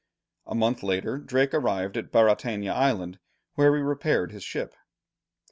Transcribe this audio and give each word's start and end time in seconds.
A 0.47 0.55
month 0.55 0.81
later, 0.81 1.19
Drake 1.19 1.53
arrived 1.53 1.95
at 1.95 2.11
Baratena 2.11 2.73
Island 2.73 3.19
where 3.53 3.75
he 3.75 3.83
repaired 3.83 4.31
his 4.31 4.43
ship. 4.43 4.73